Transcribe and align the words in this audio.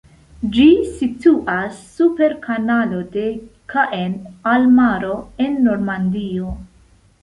Ĝi 0.53 0.63
situas 1.01 1.83
super 1.99 2.35
Kanalo 2.47 3.03
de 3.19 3.29
Caen 3.77 4.19
al 4.57 4.69
Maro, 4.83 5.17
en 5.49 5.65
Normandio. 5.71 6.61